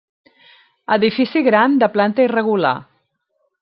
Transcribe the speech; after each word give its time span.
Edifici 0.95 1.45
gran 1.51 1.79
de 1.85 1.93
planta 1.99 2.29
irregular. 2.29 2.77